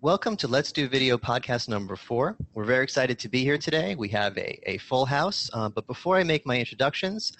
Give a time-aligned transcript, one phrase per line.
[0.00, 2.36] Welcome to Let's Do Video podcast number four.
[2.54, 3.96] We're very excited to be here today.
[3.96, 7.32] We have a, a full house, uh, but before I make my introductions,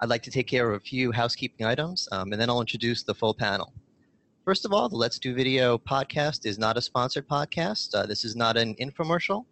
[0.00, 3.04] I'd like to take care of a few housekeeping items, um, and then I'll introduce
[3.04, 3.72] the full panel.
[4.44, 7.94] First of all, the Let's Do Video podcast is not a sponsored podcast.
[7.94, 9.46] Uh, this is not an infomercial.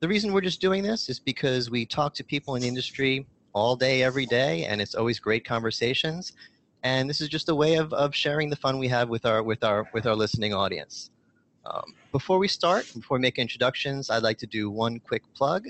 [0.00, 3.28] The reason we're just doing this is because we talk to people in the industry
[3.52, 6.32] all day, every day, and it's always great conversations.
[6.82, 9.40] And this is just a way of, of sharing the fun we have with our
[9.40, 11.11] with our with our listening audience.
[11.64, 15.66] Um, before we start, before we make introductions, I'd like to do one quick plug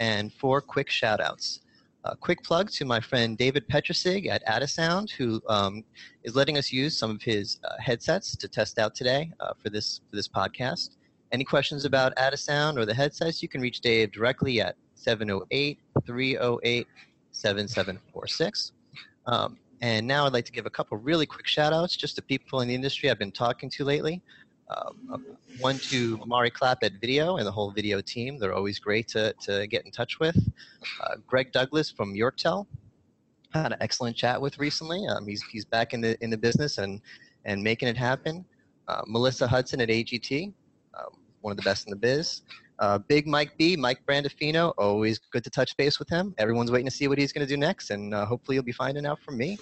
[0.00, 1.60] and four quick shout outs.
[2.04, 5.84] A quick plug to my friend David Petrosig at Adisound, who um,
[6.24, 9.70] is letting us use some of his uh, headsets to test out today uh, for
[9.70, 10.96] this for this podcast.
[11.30, 16.86] Any questions about Adisound or the headsets, you can reach Dave directly at 708 308
[17.30, 18.72] 7746.
[19.26, 22.22] Um, and now I'd like to give a couple really quick shout outs just to
[22.22, 24.22] people in the industry I've been talking to lately.
[24.68, 25.18] Uh,
[25.60, 28.38] one to Mari Clapp at Video and the whole video team.
[28.38, 30.36] They're always great to, to get in touch with.
[31.02, 32.66] Uh, Greg Douglas from Yorktel.
[33.52, 35.06] Had an excellent chat with recently.
[35.06, 37.02] Um, he's, he's back in the, in the business and,
[37.44, 38.44] and making it happen.
[38.88, 40.52] Uh, Melissa Hudson at AGT,
[40.98, 42.42] um, one of the best in the biz.
[42.78, 46.34] Uh, Big Mike B, Mike Brandofino, always good to touch base with him.
[46.38, 48.72] Everyone's waiting to see what he's going to do next, and uh, hopefully you'll be
[48.72, 49.58] finding out from me.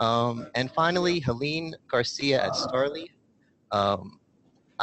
[0.00, 3.10] Um, and finally, Helene Garcia at StarLeaf.
[3.70, 4.18] Um,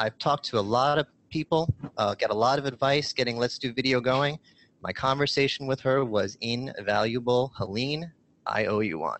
[0.02, 3.60] I've talked to a lot of people, uh, got a lot of advice getting Let's
[3.60, 4.40] Do Video going.
[4.82, 7.52] My conversation with her was invaluable.
[7.56, 8.12] Helene,
[8.48, 9.20] I owe you one.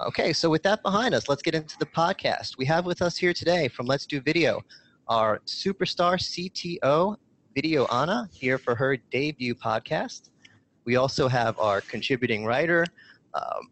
[0.00, 2.58] Okay, so with that behind us, let's get into the podcast.
[2.58, 4.60] We have with us here today from Let's Do Video
[5.06, 7.16] our superstar CTO,
[7.54, 10.30] Video Ana, here for her debut podcast.
[10.84, 12.84] We also have our contributing writer,
[13.34, 13.70] um,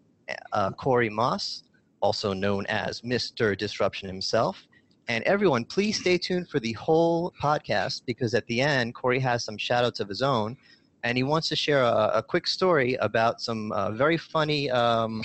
[0.52, 1.64] uh, Corey Moss,
[2.00, 3.58] also known as Mr.
[3.58, 4.64] Disruption himself.
[5.08, 9.44] And everyone, please stay tuned for the whole podcast because at the end, Corey has
[9.44, 10.56] some shout outs of his own.
[11.04, 15.22] And he wants to share a, a quick story about some uh, very funny um,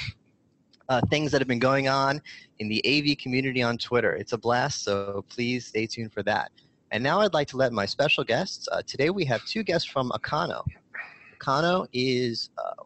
[0.89, 2.21] uh, things that have been going on
[2.59, 4.13] in the AV community on Twitter.
[4.13, 6.51] It's a blast, so please stay tuned for that.
[6.91, 8.67] And now I'd like to let my special guests.
[8.71, 10.63] Uh, today we have two guests from Acano.
[11.39, 12.83] Acano is uh,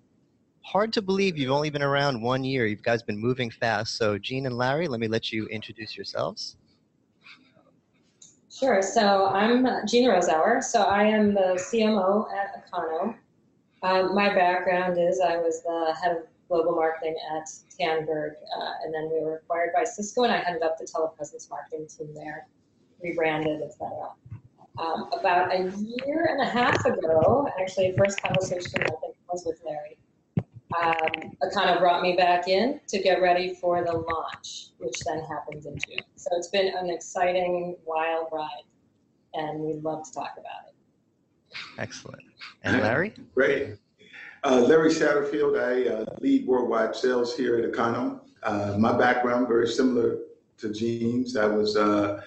[0.62, 2.68] hard to believe you've only been around one year.
[2.68, 3.98] You guys been moving fast.
[3.98, 6.56] So, Jean and Larry, let me let you introduce yourselves.
[8.58, 8.82] Sure.
[8.82, 10.64] So I'm Jean Rosauer.
[10.64, 13.14] So I am the CMO at Acano.
[13.84, 18.94] Um, my background is I was the head of global marketing at Tandberg, uh, and
[18.94, 22.48] then we were acquired by Cisco, and I headed up the telepresence marketing team there,
[23.04, 24.12] rebranded, etc.
[24.80, 25.70] Um, about a
[26.06, 29.98] year and a half ago, actually, first conversation I think was with Larry
[30.82, 35.66] um, Acano brought me back in to get ready for the launch, which then happens
[35.66, 36.00] in June.
[36.16, 38.50] So it's been an exciting, wild ride,
[39.34, 40.76] and we'd love to talk about it.
[41.78, 42.24] Excellent.
[42.64, 43.14] And Larry?
[43.34, 43.78] Great.
[44.44, 48.22] Uh, Larry Satterfield, I uh, lead worldwide sales here at Acano.
[48.44, 50.20] Uh, my background very similar
[50.58, 51.36] to Jean's.
[51.36, 52.22] I was uh,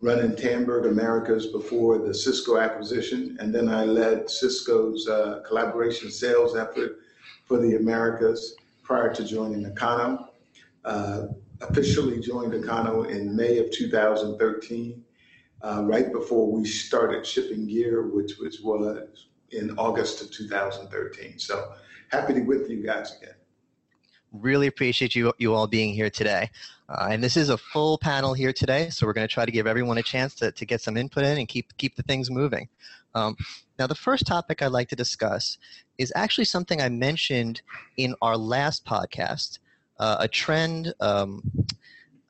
[0.00, 6.56] running Tandberg Americas before the Cisco acquisition, and then I led Cisco's uh, collaboration sales
[6.56, 6.98] effort
[7.44, 10.28] for the Americas prior to joining Acano.
[10.84, 11.26] Uh,
[11.60, 15.02] officially joined Acano in May of 2013,
[15.62, 21.38] uh, right before we started shipping gear, which, which was in August of 2013.
[21.38, 21.72] So
[22.08, 23.34] happy to be with you guys again.
[24.32, 26.50] Really appreciate you, you all being here today.
[26.88, 29.52] Uh, and this is a full panel here today, so we're going to try to
[29.52, 32.30] give everyone a chance to, to get some input in and keep, keep the things
[32.30, 32.68] moving.
[33.14, 33.36] Um,
[33.78, 35.58] now, the first topic I'd like to discuss
[35.98, 37.62] is actually something I mentioned
[37.96, 39.58] in our last podcast
[39.98, 40.92] uh, a trend.
[41.00, 41.42] Um,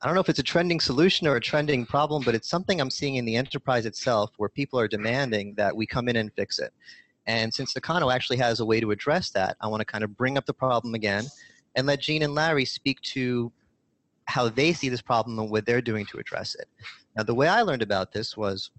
[0.01, 2.79] I don't know if it's a trending solution or a trending problem, but it's something
[2.79, 6.31] I'm seeing in the enterprise itself where people are demanding that we come in and
[6.33, 6.71] fix it.
[7.27, 10.15] And since Acano actually has a way to address that, I want to kind of
[10.15, 11.25] bring up the problem again
[11.75, 13.51] and let Jean and Larry speak to
[14.25, 16.67] how they see this problem and what they're doing to address it.
[17.15, 18.69] Now, the way I learned about this was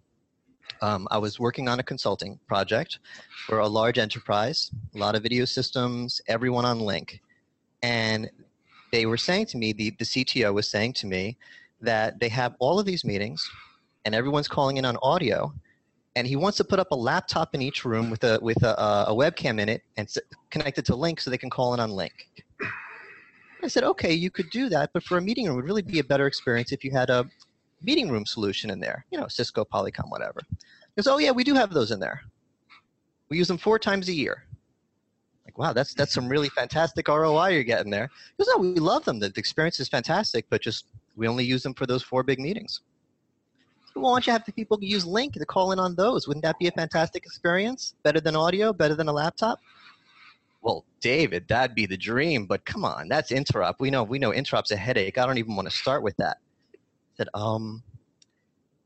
[0.83, 2.99] um, I was working on a consulting project
[3.47, 7.19] for a large enterprise, a lot of video systems, everyone on Lync.
[7.83, 8.31] And
[8.93, 11.37] they were saying to me, the, the CTO was saying to me
[11.81, 13.49] that they have all of these meetings
[14.05, 15.53] and everyone's calling in on audio.
[16.15, 18.75] And he wants to put up a laptop in each room with a, with a,
[19.09, 20.09] a webcam in it and
[20.51, 22.13] connect it to Lync so they can call in on Lync.
[23.63, 25.83] I said, okay, you could do that, but for a meeting room, it would really
[25.83, 27.27] be a better experience if you had a,
[27.83, 29.05] meeting room solution in there.
[29.11, 30.41] You know, Cisco, Polycom, whatever.
[30.97, 32.23] Goes, oh yeah, we do have those in there.
[33.29, 34.45] We use them four times a year.
[35.45, 38.09] Like, wow, that's that's some really fantastic ROI you're getting there.
[38.37, 39.19] He goes, no, we love them.
[39.19, 40.87] The, the experience is fantastic, but just
[41.17, 42.81] we only use them for those four big meetings.
[43.95, 46.27] why don't you have the people use Lync to call in on those?
[46.27, 47.95] Wouldn't that be a fantastic experience?
[48.03, 49.61] Better than audio, better than a laptop?
[50.63, 53.75] Well, David, that'd be the dream, but come on, that's interop.
[53.79, 55.19] We know we know interop's a headache.
[55.19, 56.39] I don't even want to start with that.
[57.17, 57.83] Said, um,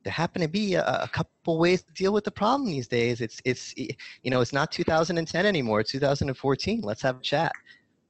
[0.02, 3.20] there happen to be a, a, couple ways to deal with the problem these days.
[3.20, 5.80] It's it's you know it's not 2010 anymore.
[5.80, 6.80] It's 2014.
[6.80, 7.52] Let's have a chat.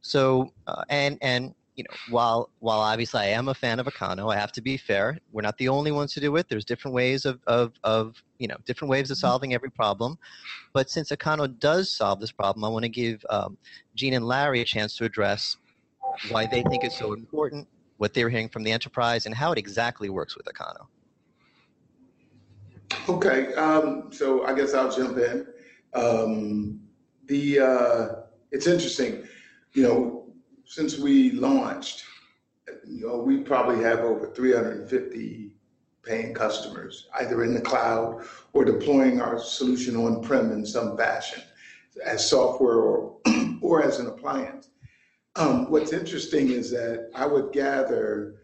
[0.01, 4.33] So uh, and and you know while while obviously I am a fan of Acano,
[4.33, 5.19] I have to be fair.
[5.33, 6.49] We're not the only ones to do it.
[6.49, 9.27] There's different ways of of of you know different ways of mm-hmm.
[9.27, 10.17] solving every problem.
[10.73, 13.59] But since Acano does solve this problem, I want to give um,
[13.97, 15.57] Jean and Larry a chance to address
[16.29, 17.67] why they think it's so important,
[18.01, 20.87] what they're hearing from the enterprise, and how it exactly works with Acano.
[23.11, 25.47] Okay, um, so I guess I'll jump in.
[25.93, 26.81] Um,
[27.27, 28.09] the uh,
[28.53, 29.25] it's interesting,
[29.75, 30.33] you know,
[30.65, 32.05] since we launched,
[32.89, 35.53] you know, we probably have over 350
[36.03, 38.25] paying customers, either in the cloud
[38.55, 41.43] or deploying our solution on prem in some fashion,
[42.03, 43.19] as software or
[43.61, 44.71] or as an appliance.
[45.37, 48.43] Um, what's interesting is that I would gather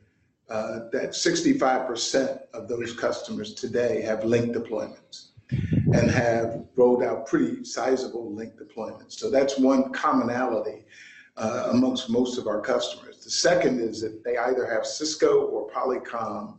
[0.49, 7.65] uh, that 65% of those customers today have Lync deployments and have rolled out pretty
[7.65, 9.15] sizable Lync deployments.
[9.15, 10.85] So that's one commonality
[11.37, 13.19] uh, amongst most of our customers.
[13.25, 16.57] The second is that they either have Cisco or Polycom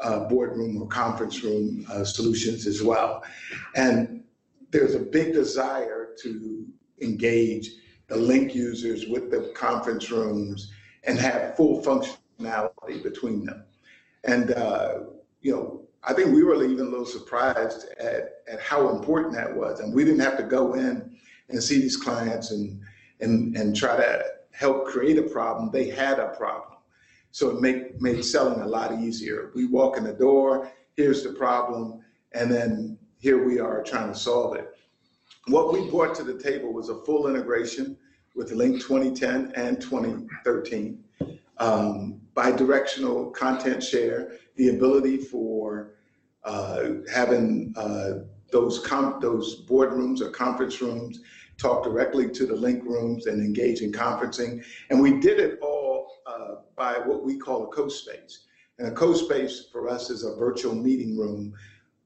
[0.00, 3.24] uh, boardroom or conference room uh, solutions as well.
[3.74, 4.22] And
[4.70, 6.66] there's a big desire to
[7.00, 7.70] engage
[8.08, 10.72] the Lync users with the conference rooms
[11.04, 13.64] and have full functionality between them.
[14.24, 14.98] And, uh,
[15.40, 19.54] you know, I think we were even a little surprised at, at how important that
[19.54, 19.80] was.
[19.80, 21.16] And we didn't have to go in
[21.48, 22.80] and see these clients and,
[23.20, 25.70] and, and try to help create a problem.
[25.70, 26.78] They had a problem.
[27.32, 29.50] So it make, made selling a lot easier.
[29.54, 32.00] We walk in the door, here's the problem,
[32.32, 34.75] and then here we are trying to solve it.
[35.48, 37.96] What we brought to the table was a full integration
[38.34, 41.04] with Lync 2010 and 2013
[41.58, 45.92] um, bidirectional content share, the ability for
[46.44, 48.82] uh, having uh, those
[49.20, 51.20] those boardrooms or conference rooms
[51.58, 54.64] talk directly to the Lync rooms and engage in conferencing.
[54.90, 58.46] And we did it all uh, by what we call a co-space.
[58.78, 61.54] And a co-space for us is a virtual meeting room,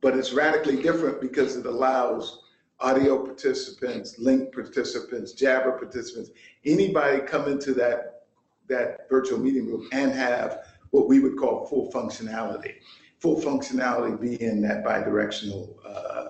[0.03, 2.43] but it's radically different because it allows
[2.81, 6.31] audio participants, Lync participants, Jabber participants,
[6.65, 8.23] anybody come into that
[8.69, 10.61] that virtual meeting room and have
[10.91, 12.75] what we would call full functionality.
[13.19, 16.29] Full functionality being that bidirectional uh,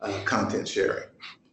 [0.00, 1.08] uh, content sharing.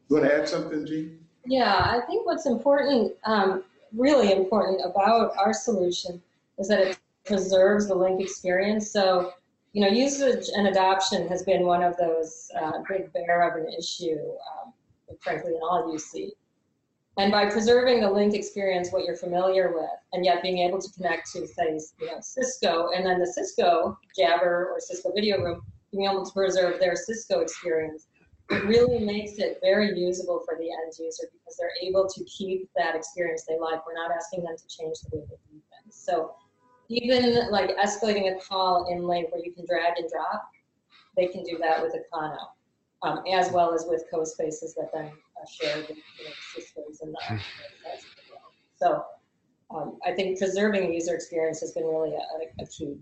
[0.10, 1.20] You want to add something, Jean?
[1.46, 3.64] Yeah, I think what's important, um,
[3.96, 6.22] really important about our solution
[6.58, 8.90] is that it preserves the Lync experience.
[8.92, 9.34] So,
[9.74, 13.72] you know, usage and adoption has been one of those uh, big bear of an
[13.74, 14.74] issue, um,
[15.22, 16.32] frankly, in all UC.
[17.18, 20.92] And by preserving the Lync experience, what you're familiar with, and yet being able to
[20.92, 25.62] connect to, say, you know, Cisco, and then the Cisco Jabber or Cisco Video Room,
[25.92, 28.08] being able to preserve their Cisco experience,
[28.50, 32.70] it really makes it very usable for the end user because they're able to keep
[32.76, 33.86] that experience they like.
[33.86, 35.96] We're not asking them to change the way they do things.
[35.96, 36.36] So
[36.92, 40.50] even like escalating a call in Lync where you can drag and drop,
[41.16, 42.38] they can do that with Acano,
[43.04, 45.12] um, as well as with co-spaces that then
[45.50, 47.42] shared you know, systems and the
[48.76, 49.04] So
[49.74, 52.98] um, I think preserving the user experience has been really a, a key.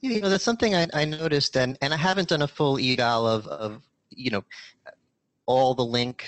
[0.00, 3.26] You know, that's something I, I noticed, and, and I haven't done a full eval
[3.26, 4.44] of, of you know,
[5.46, 6.22] all the Lync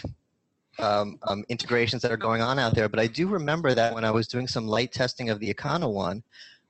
[0.78, 2.88] um, um, integrations that are going on out there.
[2.88, 5.92] But I do remember that when I was doing some light testing of the Acano
[5.92, 6.22] one,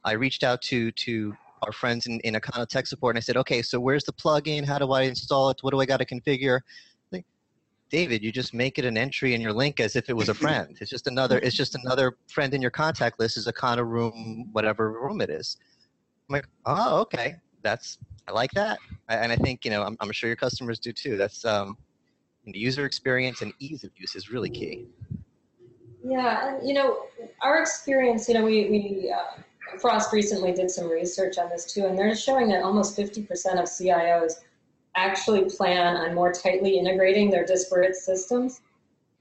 [0.05, 3.39] I reached out to to our friends in, in Acano tech support and I said,
[3.39, 4.67] okay, so where's the plugin?
[4.67, 5.59] How do I install it?
[5.63, 6.61] What do I got to configure?
[7.95, 10.35] David, you just make it an entry in your Lync as if it was a
[10.35, 10.77] friend.
[10.81, 11.39] It's just another.
[11.39, 13.37] It's just another friend in your contact list.
[13.37, 13.55] Is of
[13.87, 15.59] room, whatever room it is.
[16.29, 20.11] I'm like, oh, okay, that's I like that, and I think you know I'm, I'm
[20.11, 21.17] sure your customers do too.
[21.17, 21.77] That's um,
[22.47, 24.87] user experience and ease of use is really key.
[26.05, 27.07] Yeah, and you know
[27.43, 28.29] our experience.
[28.29, 29.41] You know, we we uh,
[29.79, 33.65] Frost recently did some research on this too, and they're showing that almost 50% of
[33.65, 34.35] CIOs
[34.97, 38.61] actually plan on more tightly integrating their disparate systems.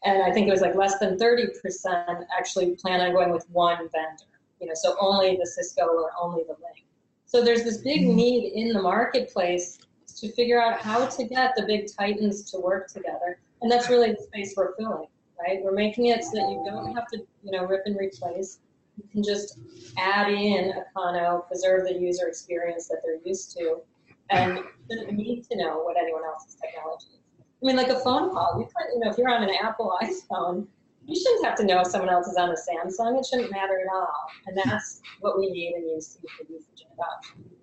[0.05, 3.77] And I think it was like less than 30% actually plan on going with one
[3.77, 4.25] vendor,
[4.59, 6.83] you know, so only the Cisco or only the Lync.
[7.25, 8.15] So there's this big mm-hmm.
[8.15, 9.79] need in the marketplace
[10.17, 13.39] to figure out how to get the big titans to work together.
[13.61, 15.07] And that's really the space we're filling,
[15.39, 15.59] right?
[15.63, 18.59] We're making it so that you don't have to, you know, rip and replace.
[18.97, 19.57] You can just
[19.97, 23.81] add in a Acano, preserve the user experience that they're used to,
[24.29, 27.19] and shouldn't need to know what anyone else's technology is.
[27.63, 29.97] I mean, like a phone call, you can you know, if you're on an Apple
[30.01, 30.67] iPhone,
[31.05, 33.19] you shouldn't have to know if someone else is on a Samsung.
[33.19, 34.13] It shouldn't matter at all.
[34.47, 37.62] And that's what we need and use for usage and adoption.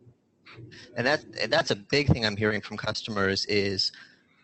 [0.97, 3.93] And that and that's a big thing I'm hearing from customers is,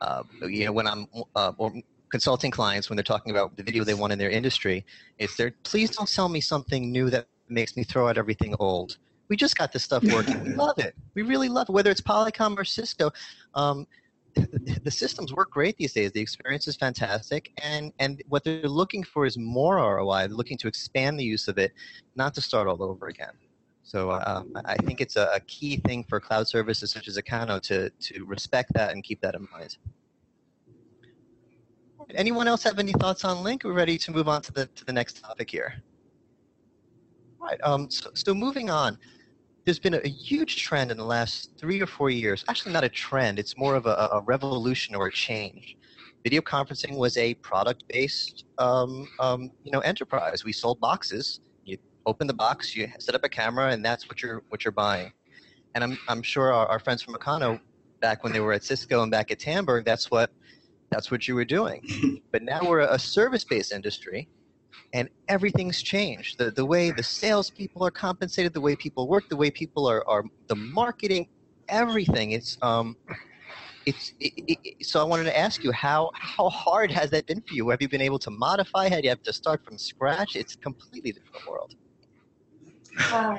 [0.00, 1.72] uh, you know, when I'm uh, or
[2.10, 4.84] consulting clients when they're talking about the video they want in their industry,
[5.18, 8.98] is they're please don't sell me something new that makes me throw out everything old.
[9.28, 10.42] We just got this stuff working.
[10.44, 10.94] we love it.
[11.14, 11.72] We really love it.
[11.72, 13.10] Whether it's Polycom or Cisco,
[13.54, 13.86] um,
[14.36, 16.12] the systems work great these days.
[16.12, 20.28] The experience is fantastic, and and what they're looking for is more ROI.
[20.28, 21.72] They're looking to expand the use of it,
[22.14, 23.32] not to start all over again.
[23.86, 27.88] So um, I think it's a, key thing for cloud services such as Acano to
[27.88, 29.78] to respect that and keep that in mind.
[32.14, 33.62] Anyone else have any thoughts on Lync?
[33.62, 35.74] We're ready to move on to the to the next topic here.
[37.40, 37.60] All right.
[37.62, 38.98] Um, so, so moving on
[39.66, 42.44] there's been a, huge trend in the last three or four years.
[42.48, 43.36] Actually, not a trend.
[43.36, 45.76] It's more of a, a revolution or a change.
[46.22, 50.44] Video conferencing was a product-based, um, um, you know, enterprise.
[50.44, 51.40] We sold boxes.
[52.06, 55.12] Open the box, you set up a camera, and that's what you're what you're buying.
[55.74, 57.60] And I'm I'm sure our, our friends from Acano,
[58.00, 60.30] back when they were at Cisco and back at Tandberg, that's what
[60.90, 62.22] that's what you were doing.
[62.32, 64.28] but now we're a service-based industry
[64.92, 66.38] and everything's changed.
[66.38, 70.06] The the way the salespeople are compensated, the way people work, the way people are,
[70.08, 71.28] are the marketing,
[71.68, 72.32] everything.
[72.32, 72.96] It's um,
[73.84, 77.40] it's it, it, so I wanted to ask you how how hard has that been
[77.40, 77.68] for you?
[77.70, 78.88] Have you been able to modify?
[78.88, 80.36] Had you have to start from scratch?
[80.36, 81.74] It's a completely different world.
[82.98, 83.36] Uh,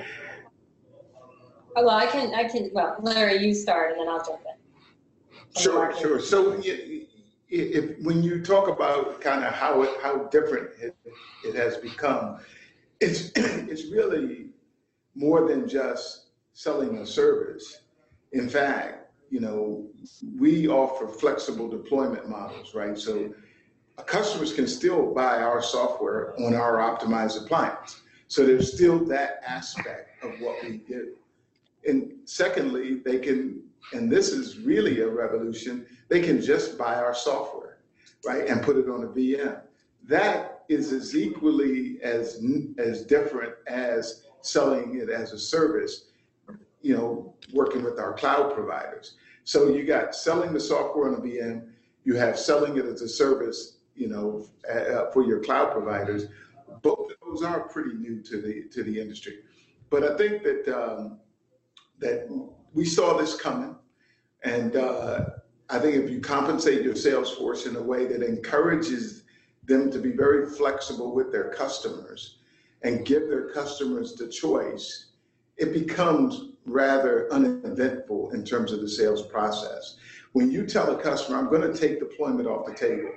[1.76, 5.62] well, I can I can well, Larry, you start and then I'll jump in.
[5.62, 6.20] Sure, sure.
[6.20, 6.60] So
[7.50, 10.96] if when you talk about kind of how it, how different it,
[11.46, 12.40] it has become,
[13.00, 14.48] it's it's really
[15.16, 17.82] more than just selling a service.
[18.34, 19.88] In fact, you know,
[20.38, 22.98] we offer flexible deployment models, right?
[22.98, 23.34] So
[24.06, 28.02] customers can still buy our software on our optimized appliance.
[28.28, 31.14] So there's still that aspect of what we do.
[31.88, 37.14] And secondly, they can, and this is really a revolution, they can just buy our
[37.14, 37.78] software,
[38.26, 39.62] right, and put it on a VM.
[40.04, 42.44] That is as equally as
[42.78, 46.06] as different as selling it as a service,
[46.82, 49.16] you know, working with our cloud providers.
[49.44, 51.70] So you got selling the software on a VM,
[52.04, 56.26] you have selling it as a service, you know, uh, for your cloud providers.
[56.82, 59.40] Both of those are pretty new to the to the industry,
[59.90, 61.20] but I think that um,
[62.00, 62.28] that
[62.74, 63.76] we saw this coming,
[64.44, 65.26] and uh,
[65.70, 69.24] I think if you compensate your sales force in a way that encourages
[69.66, 72.40] them to be very flexible with their customers
[72.84, 75.12] and give their customers the choice,
[75.58, 79.98] it becomes rather uneventful in terms of the sales process.
[80.34, 83.10] When you tell a customer, I'm going to take deployment off the table,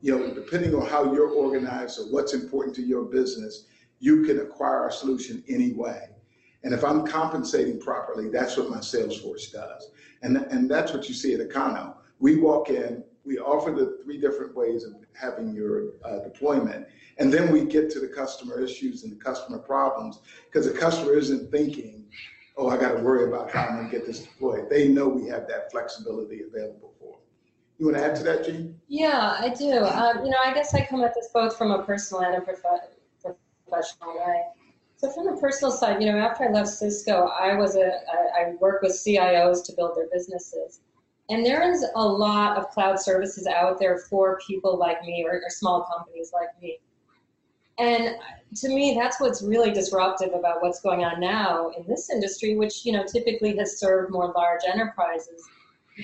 [0.00, 3.66] you know, depending on how you're organized or what's important to your business,
[4.00, 6.08] you can acquire a solution anyway.
[6.64, 9.90] And if I'm compensating properly, that's what my sales force does.
[10.22, 11.94] And, and that's what you see at Acano.
[12.18, 16.86] We walk in, we offer the three different ways of having your uh, deployment,
[17.18, 21.14] and then we get to the customer issues and the customer problems because the customer
[21.14, 22.06] isn't thinking,
[22.56, 24.68] oh, I got to worry about how I'm going to get this deployed.
[24.70, 26.94] They know we have that flexibility available.
[27.78, 28.78] You want to add to that, Jean?
[28.88, 29.84] Yeah, I do.
[29.84, 32.40] Um, you know, I guess I come at this both from a personal and a
[32.40, 32.60] prof-
[33.22, 34.42] professional way.
[34.96, 38.40] So from the personal side, you know, after I left Cisco, I was a I,
[38.40, 40.80] I worked with CIOs to build their businesses.
[41.30, 45.34] And there is a lot of cloud services out there for people like me or,
[45.34, 46.78] or small companies like me.
[47.78, 48.16] And
[48.56, 52.84] to me, that's what's really disruptive about what's going on now in this industry, which
[52.84, 55.48] you know typically has served more large enterprises.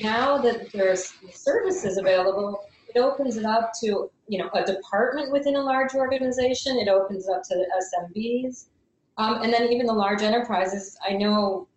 [0.02, 5.56] Now that there's services available, it opens it up to you know a department within
[5.56, 6.78] a large organization.
[6.78, 8.66] It opens up to SMBs.
[9.16, 11.68] Um, and then even the large enterprises, I know,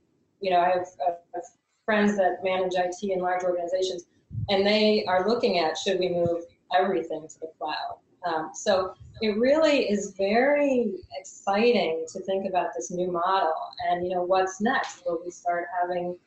[0.42, 1.44] you know, I have, I have
[1.86, 4.06] friends that manage IT in large organizations,
[4.50, 6.46] and they are looking at should we move
[6.76, 8.00] everything to the cloud.
[8.26, 13.54] Um, so it really is very exciting to think about this new model
[13.88, 15.04] and you know what's next.
[15.06, 16.18] Will we start having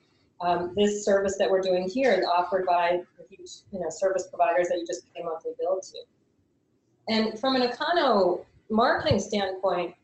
[0.41, 4.69] um, this service that we're doing here is offered by huge you know service providers
[4.69, 5.99] that you just pay monthly bill to?
[7.09, 9.95] And from an Acano marketing standpoint,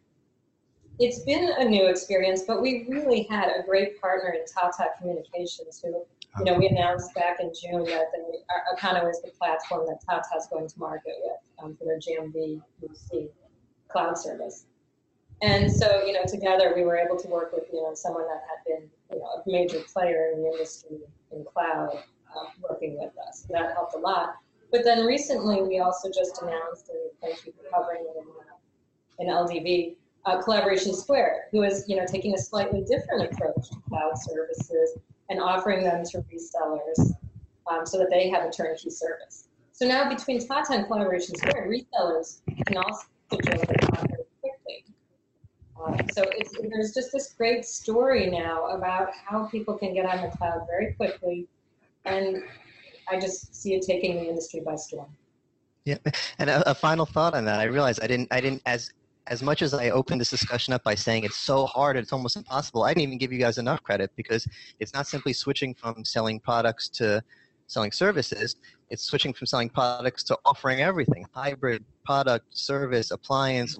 [0.99, 5.81] it's been a new experience, but we really had a great partner in Tata Communications
[5.83, 6.03] who,
[6.39, 8.39] you know, we announced back in June that the,
[8.75, 12.63] Acano is the platform that Tata is going to market with um, for their JMV
[12.83, 13.29] UC
[13.89, 14.65] cloud service.
[15.43, 18.43] And so, you know, together we were able to work with, you know, someone that
[18.49, 20.99] had been you know, a major player in the industry
[21.33, 23.47] in cloud uh, working with us.
[23.51, 24.37] That helped a lot.
[24.71, 28.17] But then recently, we also just announced, and thank you for covering it
[29.21, 29.97] in, uh, in LDV,
[30.27, 34.99] uh, Collaboration Square, who is you know taking a slightly different approach to cloud services
[35.31, 37.13] and offering them to resellers
[37.71, 39.49] um, so that they have a turnkey service.
[39.73, 43.86] So now between Tata and Collaboration Square, resellers can also join.
[45.87, 46.25] Uh, so
[46.71, 50.95] there's just this great story now about how people can get on the cloud very
[50.95, 51.47] quickly,
[52.05, 52.43] and
[53.09, 55.09] I just see it taking the industry by storm.
[55.85, 55.99] Yeah,
[56.39, 57.61] and a, a final thought on that.
[57.61, 58.91] I realized I didn't, I didn't, as
[59.29, 62.37] as much as I opened this discussion up by saying it's so hard, it's almost
[62.37, 64.47] impossible, I didn't even give you guys enough credit because
[64.79, 67.23] it's not simply switching from selling products to
[67.67, 68.57] selling services.
[68.91, 73.79] It's switching from selling products to offering everything hybrid, product, service, appliance.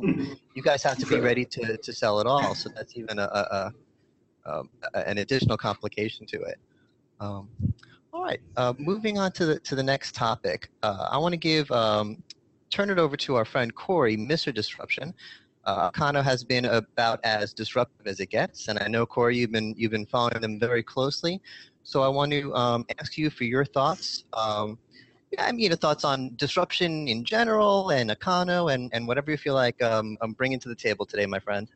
[0.55, 2.55] You guys have to be ready to, to sell it all.
[2.55, 3.73] So that's even a, a, a,
[4.59, 6.59] um, a an additional complication to it.
[7.21, 7.49] Um,
[8.13, 10.71] all right, uh, moving on to the, to the next topic.
[10.83, 12.23] Uh, I want to give um,
[12.71, 14.53] turn it over to our friend Corey, Mr.
[14.53, 15.15] Disruption.
[15.65, 19.53] Uh, Acano has been about as disruptive as it gets, and I know Corey, you've
[19.53, 21.41] been you've been following them very closely.
[21.83, 24.25] So I want to um, ask you for your thoughts.
[24.33, 24.79] Um,
[25.39, 29.55] I mean, your thoughts on disruption in general and Acano and, and whatever you feel
[29.55, 31.69] like um, I'm bringing to the table today, my friend.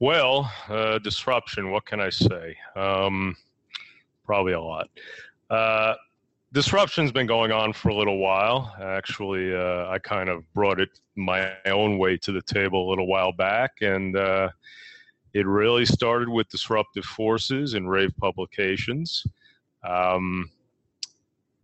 [0.00, 2.56] Well, uh, disruption, what can I say?
[2.74, 3.36] Um,
[4.24, 4.88] probably a lot.
[5.48, 5.94] Uh,
[6.52, 8.74] disruption's been going on for a little while.
[8.80, 13.06] Actually, uh, I kind of brought it my own way to the table a little
[13.06, 14.48] while back, and uh,
[15.34, 19.24] it really started with disruptive forces and rave publications.
[19.86, 20.50] Um,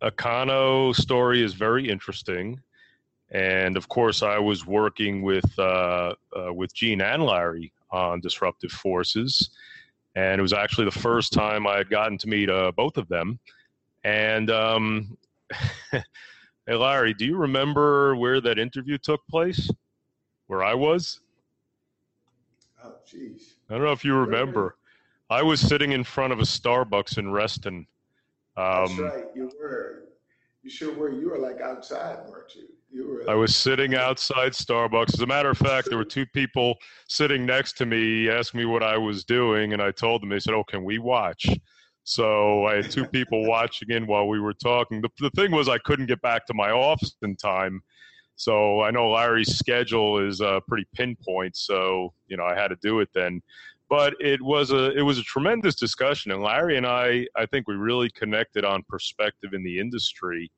[0.01, 2.59] Acano story is very interesting,
[3.31, 8.71] and of course, I was working with uh, uh, with Jean and Larry on disruptive
[8.71, 9.49] forces,
[10.15, 13.07] and it was actually the first time I had gotten to meet uh, both of
[13.09, 13.39] them
[14.03, 15.17] and um,
[15.91, 16.03] hey,
[16.67, 19.69] Larry, do you remember where that interview took place?
[20.47, 21.19] Where I was?
[22.83, 23.41] Oh, jeez.
[23.69, 24.77] I don't know if you remember.
[25.29, 27.85] I was sitting in front of a Starbucks in Reston.
[28.59, 29.25] Um, That's right.
[29.35, 30.03] You were.
[30.61, 31.11] You sure were.
[31.11, 32.67] You were like outside, weren't you?
[32.91, 33.29] You were.
[33.29, 35.13] I was sitting outside Starbucks.
[35.13, 36.75] As a matter of fact, there were two people
[37.07, 40.29] sitting next to me, asked me what I was doing, and I told them.
[40.29, 41.47] They said, "Oh, can we watch?"
[42.03, 45.01] So I had two people watching in while we were talking.
[45.01, 47.81] The, the thing was, I couldn't get back to my office in time.
[48.35, 51.55] So I know Larry's schedule is uh, pretty pinpoint.
[51.55, 53.41] So you know, I had to do it then.
[53.89, 57.67] But it was a it was a tremendous discussion, and Larry and I, I think
[57.67, 60.51] we really connected on perspective in the industry,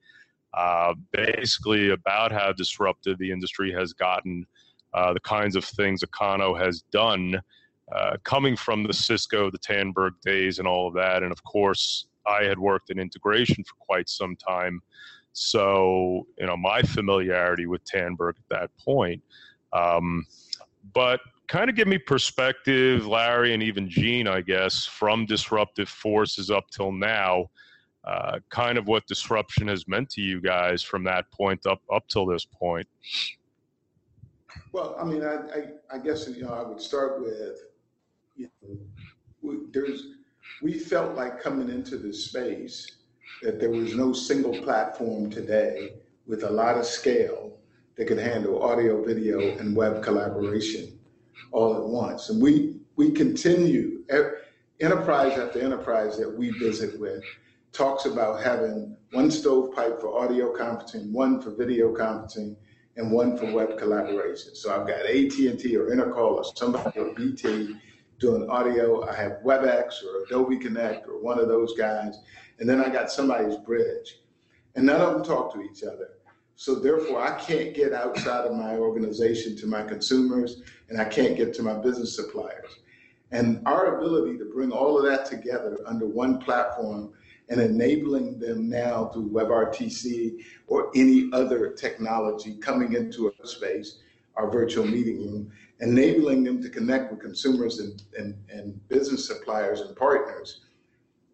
[0.54, 4.46] uh, basically about how disruptive the industry has gotten,
[4.94, 7.42] uh, the kinds of things Acano has done
[7.96, 11.24] uh, coming from the Cisco, the Tandberg days, and all of that.
[11.24, 14.82] And of course, I had worked in integration for quite some time.
[15.34, 19.22] So, you know, my familiarity with Tandberg at that point.
[19.74, 20.26] Um,
[20.94, 26.50] but kind of give me perspective, Larry, and even Jean, I guess, from disruptive forces
[26.50, 27.48] up till now.
[28.06, 32.08] Uh, kind of what disruption has meant to you guys from that point up up
[32.08, 32.88] till this point.
[34.72, 37.60] Well, I mean, I, I, I guess you know I would start with
[38.38, 38.78] you know,
[39.42, 40.08] we, there's,
[40.64, 42.88] we felt like coming into this space
[43.44, 47.58] that there was no single platform today with a lot of scale
[47.98, 50.98] that could handle audio, video, and web collaboration
[51.52, 52.30] all at once.
[52.30, 54.04] And we we continue
[54.80, 57.24] enterprise after enterprise that we visit with
[57.72, 62.56] talks about having one stovepipe for audio conferencing, one for video conferencing,
[62.98, 64.56] and one for web collaboration.
[64.56, 67.76] So I've got AT&T or Intercall or somebody or BT
[68.20, 69.08] doing audio.
[69.08, 72.20] I have WebEx or Adobe Connect or one of those guys.
[72.60, 74.20] And then I got somebody's bridge.
[74.76, 76.10] And none of them talk to each other.
[76.62, 81.36] So therefore, I can't get outside of my organization to my consumers and I can't
[81.36, 82.82] get to my business suppliers.
[83.32, 87.14] And our ability to bring all of that together under one platform
[87.50, 90.36] and enabling them now through WebRTC
[90.68, 93.98] or any other technology coming into a space,
[94.36, 99.82] our virtual meeting room, enabling them to connect with consumers and, and, and business suppliers
[99.82, 100.62] and partners,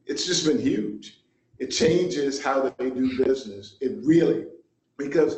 [0.06, 1.20] it's just been huge.
[1.60, 3.76] It changes how they do business.
[3.82, 4.46] It really,
[4.98, 5.38] because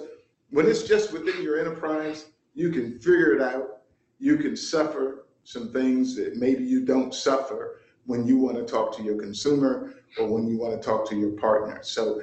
[0.49, 3.81] when it's just within your enterprise, you can figure it out.
[4.19, 8.95] You can suffer some things that maybe you don't suffer when you want to talk
[8.97, 11.79] to your consumer or when you want to talk to your partner.
[11.83, 12.21] So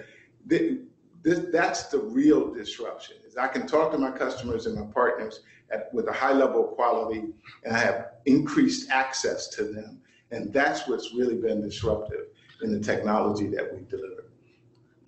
[0.49, 0.81] th-
[1.25, 3.17] th- that's the real disruption.
[3.27, 6.69] Is I can talk to my customers and my partners at, with a high level
[6.69, 7.25] of quality,
[7.65, 10.01] and I have increased access to them.
[10.33, 12.27] And that's what's really been disruptive
[12.63, 14.26] in the technology that we deliver.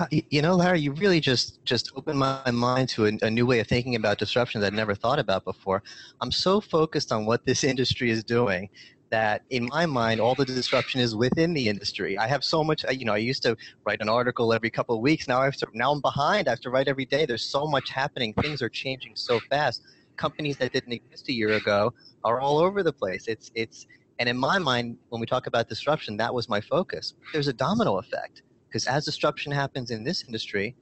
[0.00, 3.44] Uh, you know, Larry, you really just just opened my mind to a, a, new
[3.44, 5.82] way of thinking about disruption that I never thought about before.
[6.20, 8.68] I'm so focused on what this industry is doing
[9.11, 12.16] that in my mind all the disruption is within the industry.
[12.16, 15.00] I have so much you know i used to write an article every couple of
[15.00, 15.26] weeks.
[15.26, 16.46] Now i have to now i'm behind.
[16.46, 17.26] I have to write every day.
[17.26, 18.34] There's so much happening.
[18.34, 19.82] Things are changing so fast.
[20.16, 23.26] Companies that didn't exist a year ago are all over the place.
[23.26, 23.84] It's it's
[24.20, 27.14] and in my mind when we talk about disruption that was my focus.
[27.32, 30.76] There's a domino effect because as disruption happens in this industry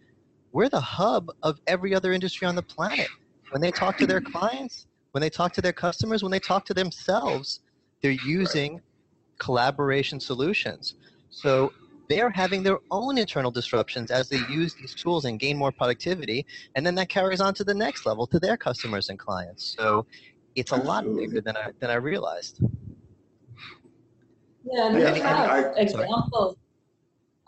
[0.52, 3.08] we're the hub of every other industry on the planet
[3.50, 6.64] when they talk to their clients when they talk to their customers when they talk
[6.64, 7.60] to themselves
[8.02, 8.82] they're using right.
[9.38, 10.94] collaboration solutions.
[11.30, 11.72] So
[12.08, 16.46] they're having their own internal disruptions as they use these tools and gain more productivity.
[16.74, 19.74] And then that carries on to the next level to their customers and clients.
[19.76, 20.06] So
[20.54, 22.60] it's a lot bigger than I, than I realized.
[24.64, 26.56] Yeah, and we have examples.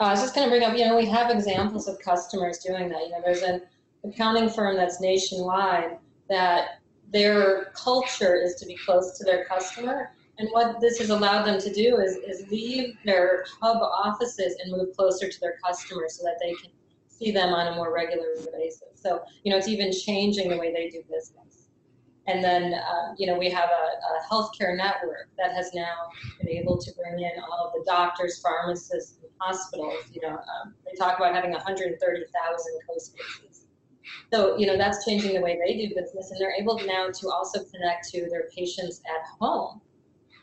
[0.01, 2.59] Uh, I was just going to bring up, you know, we have examples of customers
[2.59, 3.03] doing that.
[3.03, 3.63] You know, there's an
[4.05, 6.81] accounting firm that's nationwide that
[7.13, 11.61] their culture is to be close to their customer and what this has allowed them
[11.61, 16.23] to do is, is leave their hub offices and move closer to their customers so
[16.25, 16.71] that they can
[17.09, 18.89] see them on a more regular basis.
[18.95, 21.48] So, you know, it's even changing the way they do business.
[22.29, 25.95] And then, uh, you know, we have a, a, healthcare network that has now
[26.39, 30.05] been able to bring in all of the doctors, pharmacists, and hospitals.
[30.13, 33.67] You know, um, they talk about having 130,000 co-spaces.
[34.31, 37.29] So, you know, that's changing the way they do business, and they're able now to
[37.31, 39.81] also connect to their patients at home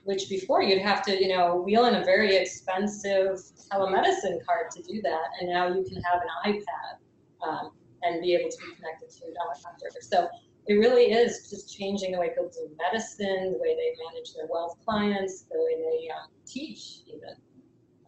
[0.05, 3.39] which before you'd have to, you know, wheel in a very expensive
[3.71, 7.71] telemedicine card to do that, and now you can have an iPad um,
[8.03, 9.89] and be able to be connected to a doctor.
[10.01, 10.29] So
[10.67, 14.47] it really is just changing the way people do medicine, the way they manage their
[14.49, 17.35] wealth clients, the way they um, teach, even.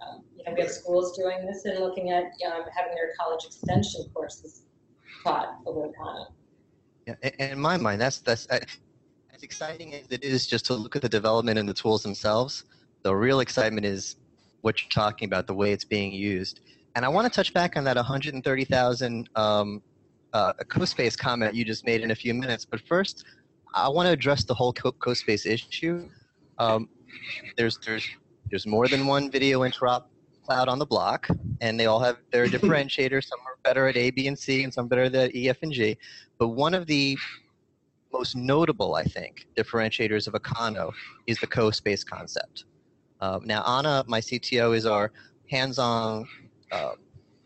[0.01, 3.45] Um, you know, we have schools doing this and looking at um, having their college
[3.45, 4.63] extension courses
[5.23, 6.27] taught over time.
[7.05, 8.47] Yeah, in my mind, that's that's
[9.37, 12.63] as exciting as it is just to look at the development and the tools themselves,
[13.03, 14.17] the real excitement is
[14.61, 16.59] what you're talking about, the way it's being used.
[16.95, 19.81] And I want to touch back on that 130,000 um,
[20.37, 22.63] uh, CoSpace comment you just made in a few minutes.
[22.65, 23.25] But first,
[23.73, 26.09] I want to address the whole co- CoSpace issue.
[26.59, 26.89] Um,
[27.57, 28.05] there's there's
[28.49, 30.03] there's more than one video interop
[30.45, 31.27] cloud on the block,
[31.61, 33.25] and they all have their differentiators.
[33.25, 35.71] Some are better at A, B, and C, and some better at E, F, and
[35.71, 35.97] G.
[36.39, 37.17] But one of the
[38.13, 40.91] most notable, I think, differentiators of Acano
[41.25, 42.65] is the co-space concept.
[43.19, 45.11] Uh, now, Ana, my CTO, is our
[45.49, 46.27] hands-on.
[46.71, 46.91] Uh,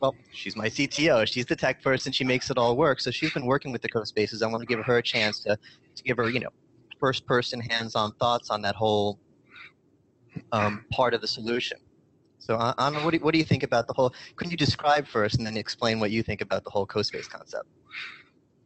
[0.02, 1.28] well, she's my CTO.
[1.28, 2.12] She's the tech person.
[2.12, 3.00] She makes it all work.
[3.00, 4.42] So she's been working with the co-spaces.
[4.42, 5.58] I want to give her a chance to,
[5.96, 6.50] to give her, you know,
[7.00, 9.20] first-person hands-on thoughts on that whole
[10.52, 11.78] um, part of the solution.
[12.40, 14.14] So, Ana, what do, what do you think about the whole?
[14.36, 17.66] Could you describe first, and then explain what you think about the whole co-space concept?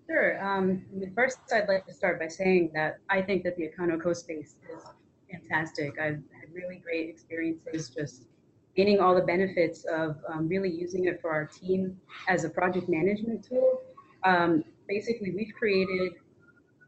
[0.09, 0.41] Sure.
[0.41, 4.13] Um, first, I'd like to start by saying that I think that the Acano co
[4.13, 4.83] space is
[5.29, 5.99] fantastic.
[5.99, 8.27] I've had really great experiences just
[8.75, 12.89] gaining all the benefits of um, really using it for our team as a project
[12.89, 13.81] management tool.
[14.23, 16.13] Um, basically, we've created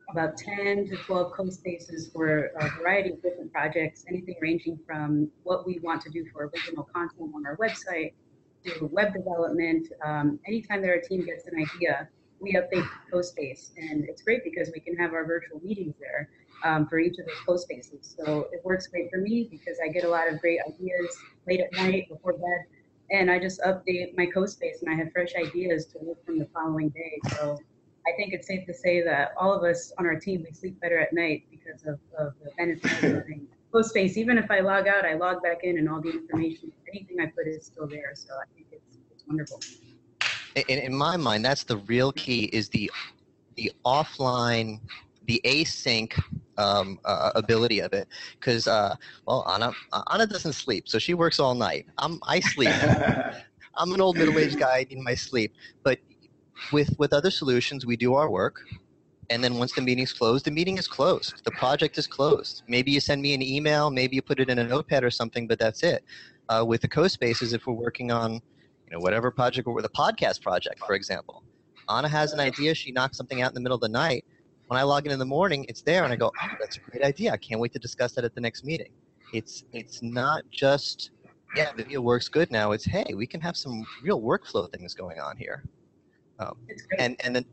[0.09, 5.65] about 10 to 12 co-spaces for a variety of different projects, anything ranging from what
[5.65, 8.13] we want to do for original content on our website
[8.65, 9.87] to web development.
[10.05, 12.07] Um, anytime that our team gets an idea,
[12.39, 13.71] we update co-space.
[13.77, 16.29] and it's great because we can have our virtual meetings there
[16.63, 18.15] um, for each of those CoSpaces.
[18.17, 21.17] So it works great for me because I get a lot of great ideas
[21.47, 22.65] late at night before bed,
[23.11, 26.47] and I just update my co-space and I have fresh ideas to work from the
[26.53, 27.19] following day.
[27.37, 27.57] So
[28.07, 30.79] I think it's safe to say that all of us on our team we sleep
[30.79, 34.17] better at night because of, of the benefits of having co-space.
[34.17, 37.27] Even if I log out, I log back in, and all the information, anything I
[37.27, 38.13] put is still there.
[38.15, 39.61] So I think it's, it's wonderful
[40.67, 42.91] in, in my mind, that's the real key is the
[43.55, 44.79] the offline,
[45.25, 46.13] the async
[46.57, 48.07] um, uh, ability of it.
[48.39, 49.71] Because uh, well, Ana
[50.07, 51.85] Ana doesn't sleep, so she works all night.
[51.97, 52.73] I'm I sleep.
[53.75, 54.79] I'm an old middle aged guy.
[54.79, 55.53] I need my sleep.
[55.83, 55.99] But
[56.71, 58.61] with with other solutions, we do our work.
[59.29, 61.43] And then once the meeting's closed, the meeting is closed.
[61.43, 62.63] The project is closed.
[62.69, 65.47] Maybe you send me an email, maybe you put it in a notepad or something,
[65.47, 66.05] but that's it.
[66.47, 68.35] Uh, with the co-spaces, if we're working on
[68.87, 71.43] you know, whatever project or a podcast project, for example.
[71.89, 74.25] Ana has an idea, she knocks something out in the middle of the night.
[74.67, 76.79] When I log in in the morning, it's there, and I go, "Oh, that's a
[76.81, 77.31] great idea!
[77.31, 78.91] I can't wait to discuss that at the next meeting."
[79.33, 81.11] It's it's not just
[81.55, 82.73] yeah, the video works good now.
[82.73, 85.63] It's hey, we can have some real workflow things going on here.
[86.39, 86.55] Um,
[86.99, 87.45] and and then,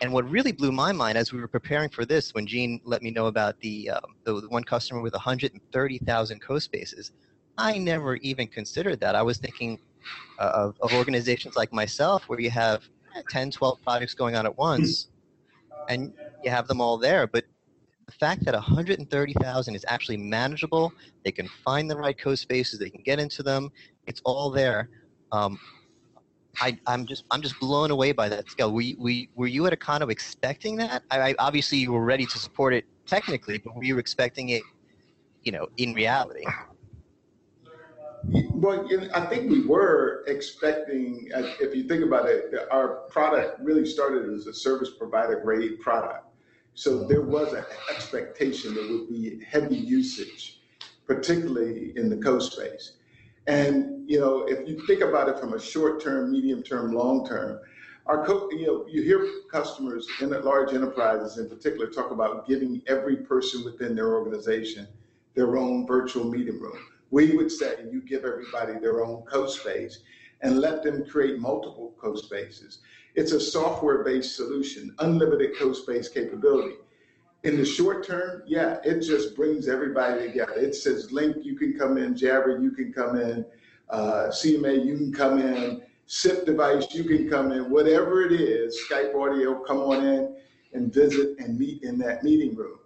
[0.00, 3.02] and what really blew my mind as we were preparing for this, when Jean let
[3.02, 7.12] me know about the um, the, the one customer with 130,000 co-spaces,
[7.58, 9.14] I never even considered that.
[9.14, 9.78] I was thinking
[10.38, 12.82] uh, of, of organizations like myself where you have
[13.28, 15.08] 10, 12 projects going on at once
[15.88, 16.12] and
[16.44, 17.26] you have them all there.
[17.26, 17.44] But
[18.06, 20.92] the fact that 130,000 is actually manageable,
[21.24, 23.70] they can find the right coSpaces, they can get into them,
[24.06, 24.88] it's all there.
[25.30, 25.58] Um,
[26.60, 28.72] I, am just I'm just blown away by that scale.
[28.72, 31.02] Were you, were, you, were you at Acano expecting that?
[31.10, 34.62] I, I, obviously you were ready to support it technically, but were you expecting it,
[35.42, 36.44] you know, in reality?
[38.24, 41.28] Well, I think we were expecting,
[41.60, 46.26] if you think about it, our product really started as a service provider grade product.
[46.74, 50.60] So there was an expectation there would be heavy usage,
[51.06, 52.92] particularly in the coSpace.
[53.46, 57.26] And you know, if you think about it from a short term, medium term, long
[57.26, 57.60] term,
[58.06, 62.82] our co- you know you hear customers in large enterprises in particular talk about giving
[62.86, 64.88] every person within their organization
[65.34, 66.76] their own virtual meeting room
[67.12, 70.00] we would say you give everybody their own co space
[70.40, 72.80] and let them create multiple co spaces.
[73.14, 76.76] It's a software based solution, unlimited space capability.
[77.44, 80.52] In the short term, yeah, it just brings everybody together.
[80.52, 83.44] It says Lync, you can come in, Jabber, you can come in,
[83.90, 88.80] uh, CMA, you can come in, SIP device, you can come in, whatever it is,
[88.88, 90.36] Skype audio, come on in
[90.72, 92.78] and visit and meet in that meeting room.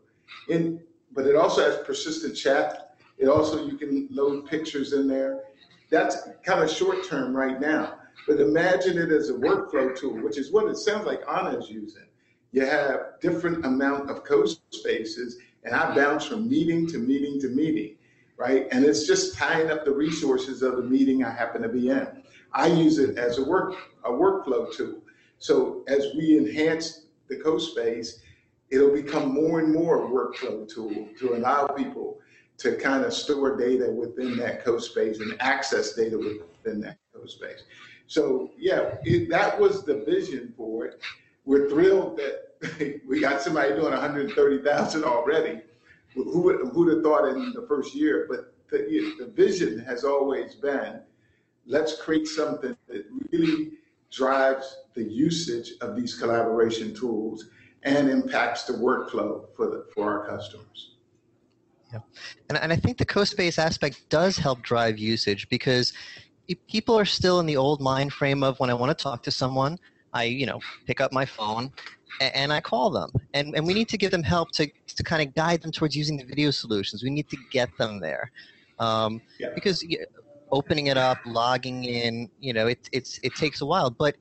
[0.48, 0.80] In,
[1.12, 2.86] but it also has persistent chat
[3.18, 5.44] it also, you can load pictures in there.
[5.90, 7.95] That's kind of short term right now.
[8.26, 11.70] But imagine it as a workflow tool, which is what it sounds like Ana is
[11.70, 12.06] using.
[12.52, 17.48] You have different amount of code spaces, and I bounce from meeting to meeting to
[17.48, 17.96] meeting,
[18.36, 18.66] right?
[18.70, 22.22] And it's just tying up the resources of the meeting I happen to be in.
[22.52, 23.74] I use it as a work
[24.04, 25.02] a workflow tool.
[25.38, 28.20] So as we enhance the coSpace,
[28.70, 32.18] it'll become more and more a workflow tool to allow people
[32.58, 37.60] to kind of store data within that coSpace and access data within that coSpace.
[38.06, 41.00] So yeah, it, that was the vision for it.
[41.44, 45.62] We're thrilled that we got somebody doing 130,000 already.
[46.14, 48.26] Who would who'd have thought in the first year?
[48.28, 51.00] But the, the vision has always been,
[51.66, 53.72] let's create something that really
[54.10, 57.50] drives the usage of these collaboration tools
[57.82, 60.92] and impacts the workflow for the for our customers.
[61.92, 62.00] Yeah.
[62.48, 65.92] And, and I think the co-space aspect does help drive usage because
[66.68, 69.30] people are still in the old mind frame of when I want to talk to
[69.30, 69.78] someone,
[70.12, 71.72] I, you know, pick up my phone
[72.20, 73.10] and, and I call them.
[73.34, 75.96] And, and we need to give them help to, to kind of guide them towards
[75.96, 77.02] using the video solutions.
[77.02, 78.30] We need to get them there.
[78.78, 79.48] Um, yeah.
[79.54, 79.84] Because
[80.52, 83.90] opening it up, logging in, you know, it, it's, it takes a while.
[83.90, 84.16] But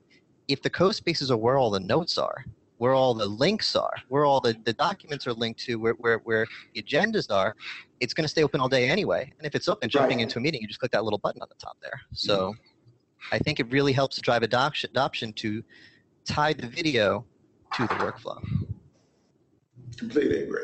[0.47, 2.45] if the code CoSpaces are where all the notes are,
[2.77, 6.17] where all the links are, where all the, the documents are linked to, where, where,
[6.19, 7.55] where the agendas are,
[7.99, 9.31] it's going to stay open all day anyway.
[9.37, 10.23] And if it's open, jumping right.
[10.23, 12.01] into a meeting, you just click that little button on the top there.
[12.13, 13.35] So mm-hmm.
[13.35, 15.63] I think it really helps to drive adoption, adoption to
[16.25, 17.25] tie the video
[17.75, 18.43] to the workflow.
[19.97, 20.61] Completely agree.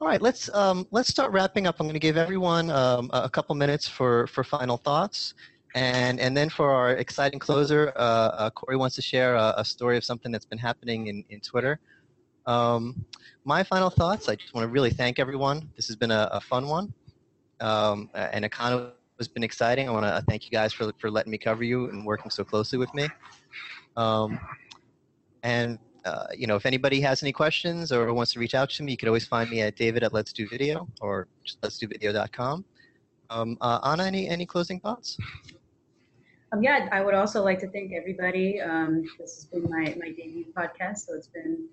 [0.00, 1.80] All right, let's um, let's start wrapping up.
[1.80, 5.34] I'm going to give everyone um, a couple minutes for for final thoughts.
[5.74, 9.64] And, and then for our exciting closer, uh, uh, Corey wants to share a, a,
[9.64, 11.78] story of something that's been happening in, in Twitter.
[12.46, 13.04] Um,
[13.44, 15.68] my final thoughts, I just want to really thank everyone.
[15.76, 16.92] This has been a, a fun one.
[17.60, 19.88] Um, and Acano has been exciting.
[19.88, 22.44] I want to thank you guys for, for letting me cover you and working so
[22.44, 23.08] closely with me.
[23.96, 24.38] Um,
[25.42, 28.82] and, uh, you know, if anybody has any questions or wants to reach out to
[28.82, 31.78] me, you can always find me at david at let's do video or just let's
[31.78, 32.64] do video.com.
[33.30, 35.18] Um, uh, Ana, any, any closing thoughts?
[36.52, 38.60] Um, yeah, I would also like to thank everybody.
[38.60, 41.68] Um, this has been my, my debut podcast, so it's been,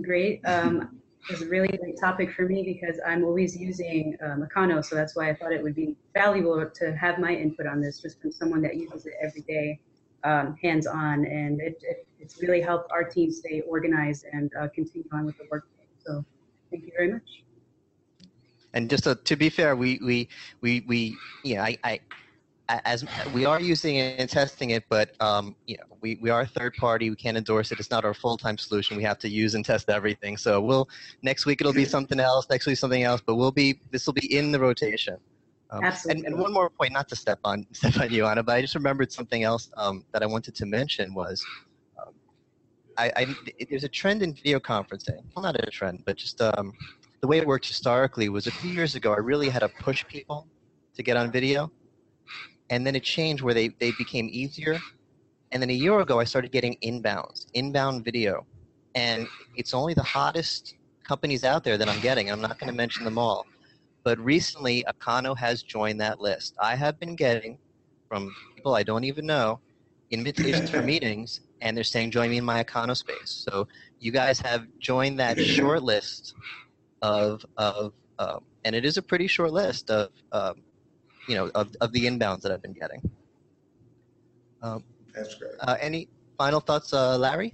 [0.00, 0.40] great.
[0.46, 4.96] Um, it's a really great topic for me because I'm always using uh, Acano, so
[4.96, 8.20] that's why I thought it would be valuable to have my input on this just
[8.20, 9.78] from someone that uses it every day,
[10.24, 14.68] um, hands on, and it, it, it's really helped our team stay organized and uh,
[14.74, 15.66] continue on with the work.
[15.98, 16.24] So
[16.70, 17.42] thank you very much.
[18.74, 20.28] And just to, to be fair, we we
[20.60, 22.00] we we yeah, I, I
[22.68, 23.04] as
[23.34, 26.74] we are using it and testing it, but um, you know, we, we are third
[26.74, 27.10] party.
[27.10, 27.78] We can't endorse it.
[27.78, 28.96] It's not our full time solution.
[28.96, 30.36] We have to use and test everything.
[30.36, 30.88] So we'll
[31.22, 32.46] next week it'll be something else.
[32.48, 33.20] Next week something else.
[33.24, 35.16] But we'll be this will be in the rotation.
[35.70, 36.26] Um, Absolutely.
[36.26, 38.60] And, and, one more point, not to step on step on you, Ana, but I
[38.60, 41.44] just remembered something else um, that I wanted to mention was.
[41.98, 42.14] Um,
[42.98, 43.26] I, I,
[43.70, 45.22] there's a trend in video conferencing.
[45.34, 46.74] Well, not a trend, but just um,
[47.22, 49.12] the way it worked historically was a few years ago.
[49.14, 50.48] I really had to push people
[50.96, 51.72] to get on video
[52.70, 54.84] and then it changed where they, they became easier.
[55.52, 58.46] And then a year ago, I started getting inbounds, inbound video.
[58.94, 62.30] And it's only the hottest companies out there that I'm getting.
[62.30, 63.48] I'm not going to mention them all.
[64.04, 66.56] but recently Acano has joined that list.
[66.60, 67.58] I have been getting
[68.08, 69.60] from people I don't even know
[70.10, 73.44] invitations for meetings, and they're saying join me in my Acano space.
[73.50, 73.68] So
[74.00, 76.34] you guys have joined that short list
[77.02, 80.62] of of um, and it is a pretty short list of um,
[81.28, 83.02] you know of, of the inbounds that I've been getting.
[84.62, 84.84] Um,
[85.14, 85.52] That's great.
[85.60, 87.52] uh, any final thoughts, uh, Larry?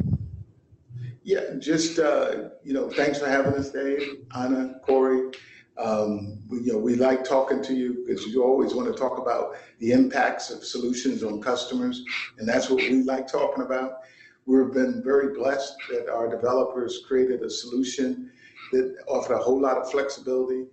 [1.22, 5.32] Yeah, just, uh, you know, thanks for having us, Dave, Anna, Corey.
[5.76, 9.18] Um, we, you know, we like talking to you because you always want to talk
[9.18, 12.02] about the impacts of solutions on customers,
[12.38, 13.98] and that's what we like talking about.
[14.46, 18.30] We've been very blessed that our developers created a solution
[18.72, 20.66] that offered a whole lot of flexibility.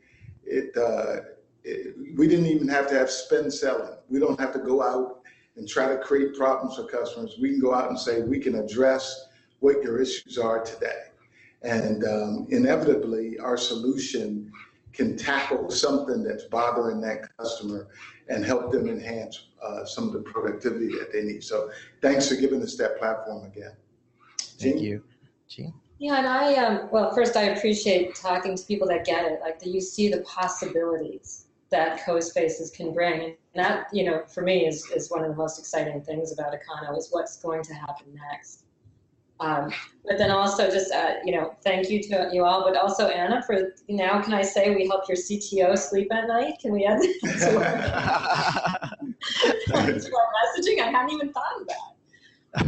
[0.46, 1.22] It, uh,
[1.64, 3.96] it, we didn't even have to have spend selling.
[4.10, 5.22] We don't have to go out
[5.56, 7.38] and try to create problems for customers.
[7.42, 9.28] We can go out and say we can address
[9.60, 11.04] what your issues are today.
[11.62, 14.52] And um, inevitably, our solution
[14.94, 17.88] can tackle something that's bothering that customer
[18.30, 21.44] and help them enhance uh, some of the productivity that they need.
[21.44, 21.70] So
[22.02, 23.74] thanks for giving us that platform again.
[24.38, 24.84] Thank Jean?
[24.84, 25.04] you,
[25.50, 25.74] Jean.
[25.98, 29.60] Yeah, and I um, well, first I appreciate talking to people that get it, like
[29.60, 34.68] that you see the possibilities that coSpaces can bring, and that you know for me
[34.68, 38.08] is is one of the most exciting things about Acano is what's going to happen
[38.32, 38.64] next.
[39.40, 39.74] Um,
[40.06, 43.42] but then also just uh, you know thank you to you all, but also Anna
[43.44, 44.22] for now.
[44.22, 46.56] Can I say we help your CTO sleep at night?
[46.62, 47.20] Can we add that
[49.68, 50.82] to our, messaging?
[50.82, 51.96] I hadn't even thought of that.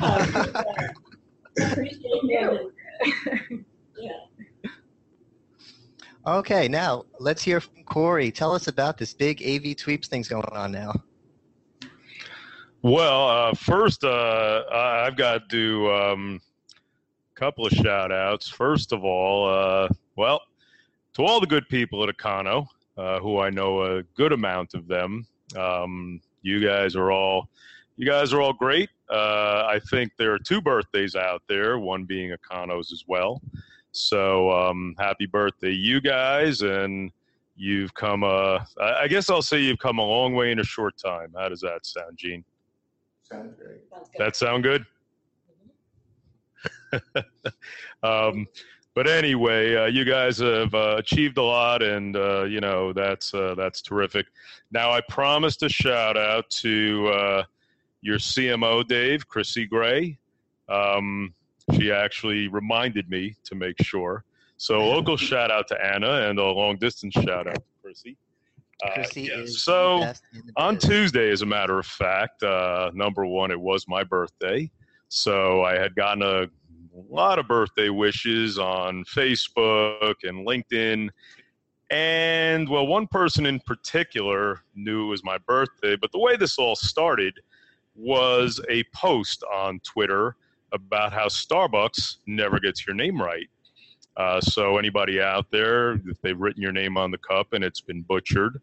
[0.02, 2.72] Um, uh, appreciate you.
[4.00, 4.12] Yeah.
[6.28, 8.32] Okay, now let's hear from Corey.
[8.32, 10.94] Tell us about this big AV Tweeps thing's going on now.
[12.84, 16.40] Well, uh, first, uh, I- I've got to do um,
[17.36, 18.48] a couple of shout outs.
[18.48, 20.42] First of all, uh, well,
[21.14, 24.88] to all the good people at Acano, uh, who I know a good amount of
[24.88, 25.26] them.
[25.56, 27.50] Um, you guys are all,
[27.98, 28.90] you guys are all great.
[29.10, 33.42] Uh, I think there are two birthdays out there, one being Acano's as well.
[33.92, 37.12] So um, happy birthday, you guys, and
[37.56, 38.24] you've come.
[38.24, 41.34] Uh, I I guess I'll say you've come a long way in a short time.
[41.36, 42.44] How does that sound, Jean?
[43.24, 43.90] Sounds great.
[43.90, 44.08] Good.
[44.20, 44.86] That sound good?
[48.04, 48.48] um,
[48.94, 53.34] but anyway, uh, you guys have uh, achieved a lot, and uh, you know that's
[53.34, 54.28] uh, that's terrific.
[54.72, 57.44] Now, I promised a shout out to uh,
[58.08, 60.18] your CMO, Dave, Chrissy Gray.
[60.70, 61.34] Um,
[61.74, 64.24] she actually reminded me to make sure.
[64.56, 68.18] So, local shout out to Anna, and a long distance shout out to Chrissy.
[68.84, 70.78] Uh, Chrissy yeah, is so the best in the on.
[70.78, 74.72] Tuesday, as a matter of fact, uh, number one, it was my birthday.
[75.10, 76.48] So I had gotten a
[77.10, 81.10] lot of birthday wishes on Facebook and LinkedIn.
[81.90, 85.96] And, well, one person in particular knew it was my birthday.
[85.96, 87.34] But the way this all started
[87.98, 90.36] was a post on Twitter
[90.72, 93.50] about how Starbucks never gets your name right.
[94.16, 97.82] Uh, so, anybody out there, if they've written your name on the cup and it's
[97.82, 98.62] been butchered,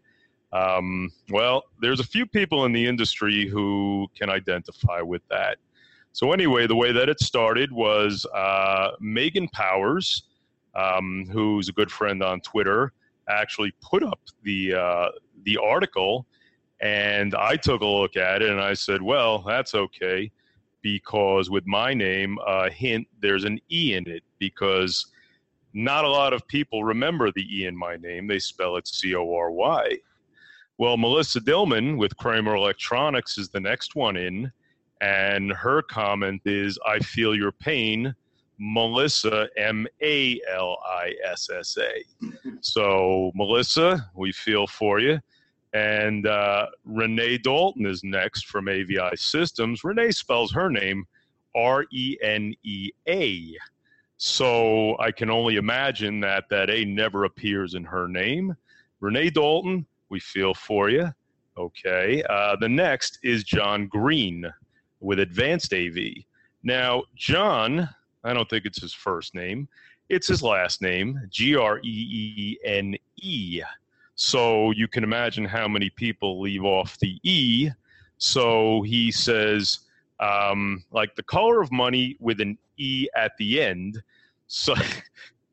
[0.55, 5.59] um, well, there's a few people in the industry who can identify with that.
[6.13, 10.23] So anyway, the way that it started was uh, Megan Powers,
[10.77, 12.93] um, who's a good friend on Twitter,
[13.29, 15.09] actually put up the uh,
[15.45, 16.25] the article,
[16.85, 20.31] and I took a look at it and I said, well, that's okay,
[20.83, 25.07] because with my name, uh, hint, there's an e in it because
[25.73, 28.27] not a lot of people remember the e in my name.
[28.27, 29.97] They spell it C O R Y.
[30.77, 34.53] Well, Malissa Dillman with Kramer Electronics is the next one in,
[35.01, 38.15] and her comment is, I feel your pain,
[38.61, 42.05] Malissa, M A L I S S A.
[42.61, 45.19] So, Malissa, we feel for you.
[45.75, 49.85] And uh, Renee Dalton is next from AVI Systems.
[49.85, 51.05] Renee spells her name
[51.55, 53.57] R E N E A.
[54.17, 58.57] So I can only imagine that that A never appears in her name.
[59.01, 61.13] Renee Dalton, we feel for you.
[61.59, 62.23] Okay.
[62.31, 64.47] Uh, the next is John Greene
[65.01, 65.97] with Advanced AV.
[66.63, 67.89] Now, John,
[68.25, 69.69] I don't think it's his first name,
[70.09, 73.61] it's his last name, G R E E N E.
[74.17, 77.71] So you can imagine how many people leave off the E.
[78.19, 79.81] So he says,
[80.21, 84.03] um, like the color of money with an E at the end.
[84.47, 84.75] So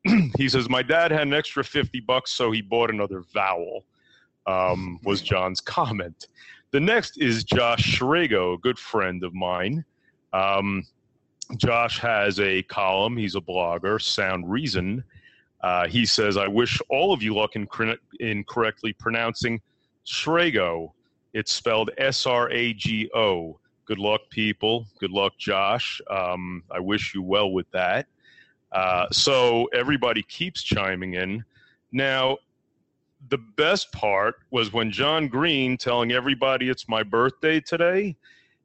[0.36, 3.84] he says, My dad had an extra 50 bucks, so he bought another vowel,
[4.46, 6.28] um, was John's comment.
[6.70, 9.84] The next is Josh Srago, a good friend of mine.
[10.32, 10.86] Um,
[11.56, 15.04] Josh has a column, he's a blogger, Sound Reason.
[15.62, 17.68] Uh, he says, I wish all of you luck in,
[18.20, 19.60] in correctly pronouncing
[20.04, 20.92] Srago.
[21.34, 23.58] It's spelled S R A G O.
[23.84, 24.86] Good luck, people.
[24.98, 26.00] Good luck, Josh.
[26.10, 28.06] Um, I wish you well with that.
[28.72, 31.44] Uh, so everybody keeps chiming in.
[31.92, 32.38] Now,
[33.28, 38.16] the best part was when John Greene telling everybody it's my birthday today,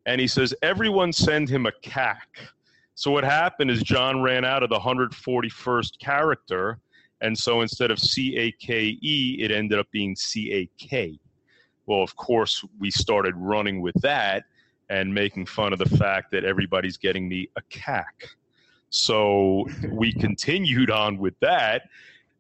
[0.06, 2.40] and he says, everyone send him a cack.
[2.96, 6.80] So what happened is John ran out of the 141st character,
[7.22, 11.20] and so instead of C A K E, it ended up being C A K.
[11.86, 14.44] Well, of course, we started running with that
[14.90, 18.28] and making fun of the fact that everybody's getting me a cack.
[18.90, 21.84] So we continued on with that,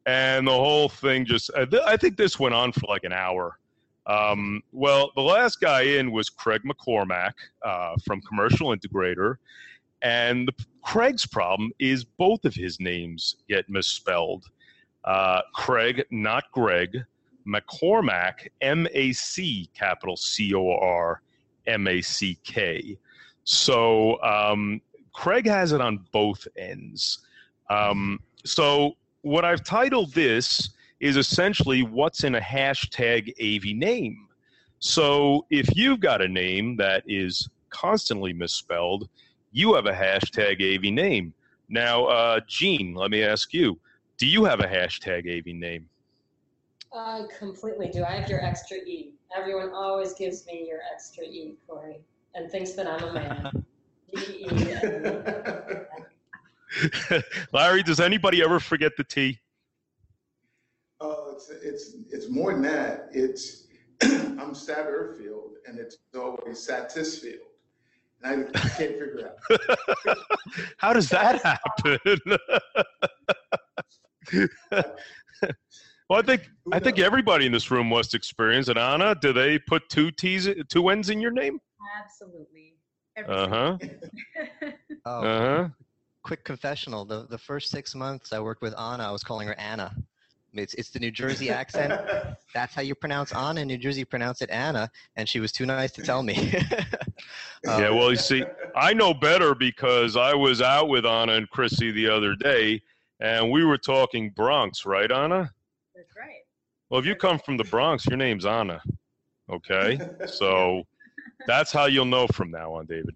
[0.05, 3.57] and the whole thing just, I think this went on for like an hour.
[4.07, 9.35] Um, well, the last guy in was Craig MacCormack uh, from Commercial Integrator.
[10.01, 14.45] And the, Craig's problem is both of his names get misspelled.
[15.07, 16.97] Uh, Craig, not Greg.
[17.47, 21.21] MacCormack, M A C, capital C O R
[21.65, 22.97] M A C K.
[23.45, 24.81] So um,
[25.13, 27.19] Craig has it on both ends.
[27.69, 34.27] Um, so what I've titled this is essentially what's in a hashtag AV name.
[34.79, 39.07] So if you've got a name that is constantly misspelled,
[39.53, 41.33] you have a hashtag AV name.
[41.69, 43.79] Now, uh, Jean, let me ask you:
[44.17, 45.87] Do you have a hashtag AV name?
[46.95, 48.03] I completely do.
[48.03, 49.13] I have your extra E.
[49.35, 51.99] Everyone always gives me your extra E, Corey,
[52.33, 53.65] and thinks that I'm a man.
[57.53, 59.39] Larry, does anybody ever forget the T?
[60.99, 63.09] Oh, it's it's it's more than that.
[63.11, 63.67] It's
[64.01, 67.43] I'm Satterfield, and it's always Satisfield.
[68.23, 69.37] And I, I can't figure out.
[70.77, 71.99] How does that happen?
[74.71, 78.77] well, I think I think everybody in this room must experience it.
[78.77, 81.59] Anna, do they put two T's, two N's in your name?
[81.99, 82.75] Absolutely.
[83.27, 83.77] Uh huh.
[85.05, 85.69] Oh, Uh huh.
[86.23, 87.05] quick confessional.
[87.05, 89.95] The the first six months I worked with Anna, I was calling her Anna.
[90.53, 91.93] It's it's the New Jersey accent.
[92.53, 93.61] That's how you pronounce Anna.
[93.61, 96.53] In New Jersey, you pronounce it Anna, and she was too nice to tell me.
[97.67, 98.43] Um, Yeah, well, you see,
[98.75, 102.81] I know better because I was out with Anna and Chrissy the other day,
[103.19, 105.51] and we were talking Bronx, right, Anna?
[105.95, 106.41] That's right.
[106.89, 108.81] Well, if you come from the Bronx, your name's Anna.
[109.49, 110.83] Okay, so
[111.45, 113.15] that's how you'll know from now on, David.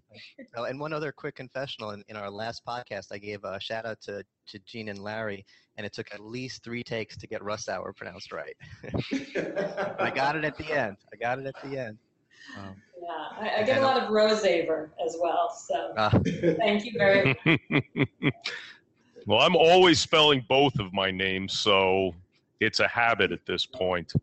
[0.55, 1.91] Oh, and one other quick confessional.
[1.91, 5.45] In, in our last podcast, I gave a shout out to, to Jean and Larry,
[5.77, 8.55] and it took at least three takes to get Rosauer pronounced right.
[9.99, 10.97] I got it at the end.
[11.13, 11.97] I got it at the end.
[12.57, 15.53] Um, Yeah, I, I get a lot of Rosaver as well.
[15.55, 16.09] So uh,
[16.57, 17.37] thank you very
[17.69, 18.33] much.
[19.25, 22.13] Well, I'm always spelling both of my names, so
[22.59, 24.13] it's a habit at this point.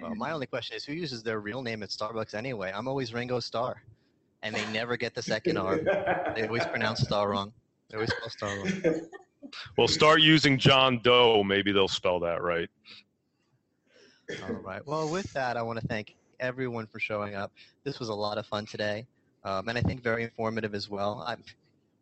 [0.00, 2.72] well, my only question is who uses their real name at Starbucks anyway?
[2.74, 3.82] I'm always Ringo Starr,
[4.42, 5.78] and they never get the second R.
[6.34, 7.52] They always pronounce Star wrong.
[7.88, 9.00] They always spell Star wrong.
[9.76, 11.42] Well, start using John Doe.
[11.44, 12.70] Maybe they'll spell that right.
[14.48, 14.86] All right.
[14.86, 17.52] Well, with that, I want to thank everyone for showing up.
[17.84, 19.06] This was a lot of fun today,
[19.44, 21.24] um, and I think very informative as well.
[21.26, 21.36] I,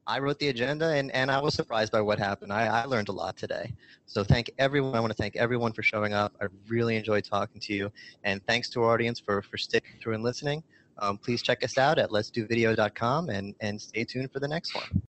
[0.06, 2.52] I wrote the agenda, and, and I was surprised by what happened.
[2.52, 3.72] I, I learned a lot today.
[4.06, 4.94] So thank everyone.
[4.94, 6.34] I want to thank everyone for showing up.
[6.40, 7.92] I really enjoyed talking to you,
[8.24, 10.62] and thanks to our audience for, for sticking through and listening.
[10.98, 14.84] Um, please check us out at let'sdovideo.com and, and stay tuned for the next one.